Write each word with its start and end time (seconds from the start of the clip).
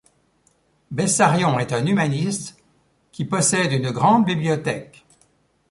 Bessarion 0.89 1.59
est 1.59 1.73
un 1.73 1.85
humaniste, 1.85 2.57
qui 3.11 3.23
possède 3.23 3.71
une 3.71 3.91
grande 3.91 4.25
bibliothèque. 4.25 5.05